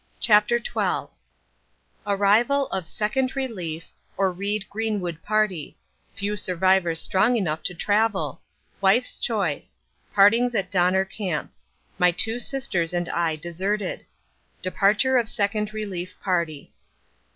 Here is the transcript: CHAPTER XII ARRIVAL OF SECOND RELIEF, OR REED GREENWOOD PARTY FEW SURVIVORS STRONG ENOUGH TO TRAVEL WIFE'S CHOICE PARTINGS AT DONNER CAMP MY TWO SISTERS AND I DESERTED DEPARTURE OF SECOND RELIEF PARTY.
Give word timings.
CHAPTER 0.19 0.57
XII 0.57 1.11
ARRIVAL 2.07 2.67
OF 2.69 2.87
SECOND 2.87 3.35
RELIEF, 3.35 3.85
OR 4.17 4.31
REED 4.33 4.67
GREENWOOD 4.67 5.21
PARTY 5.21 5.77
FEW 6.15 6.35
SURVIVORS 6.35 6.99
STRONG 6.99 7.35
ENOUGH 7.37 7.61
TO 7.61 7.75
TRAVEL 7.75 8.41
WIFE'S 8.81 9.17
CHOICE 9.19 9.77
PARTINGS 10.15 10.55
AT 10.55 10.71
DONNER 10.71 11.05
CAMP 11.05 11.51
MY 11.99 12.11
TWO 12.13 12.39
SISTERS 12.39 12.95
AND 12.95 13.09
I 13.09 13.35
DESERTED 13.35 14.03
DEPARTURE 14.63 15.17
OF 15.17 15.29
SECOND 15.29 15.71
RELIEF 15.71 16.15
PARTY. 16.19 16.73